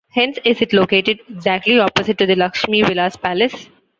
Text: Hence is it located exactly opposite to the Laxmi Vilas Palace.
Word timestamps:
Hence 0.09 0.39
is 0.45 0.63
it 0.63 0.73
located 0.73 1.19
exactly 1.29 1.77
opposite 1.77 2.17
to 2.17 2.25
the 2.25 2.33
Laxmi 2.33 2.83
Vilas 2.87 3.17
Palace. 3.17 3.67